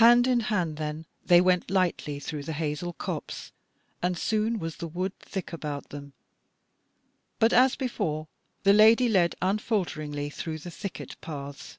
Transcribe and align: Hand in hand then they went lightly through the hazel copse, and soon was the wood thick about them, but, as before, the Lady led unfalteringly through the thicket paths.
Hand 0.00 0.26
in 0.26 0.40
hand 0.40 0.76
then 0.76 1.06
they 1.24 1.40
went 1.40 1.70
lightly 1.70 2.18
through 2.18 2.42
the 2.42 2.52
hazel 2.52 2.92
copse, 2.94 3.52
and 4.02 4.18
soon 4.18 4.58
was 4.58 4.78
the 4.78 4.88
wood 4.88 5.16
thick 5.20 5.52
about 5.52 5.90
them, 5.90 6.14
but, 7.38 7.52
as 7.52 7.76
before, 7.76 8.26
the 8.64 8.72
Lady 8.72 9.08
led 9.08 9.36
unfalteringly 9.40 10.30
through 10.30 10.58
the 10.58 10.70
thicket 10.72 11.14
paths. 11.20 11.78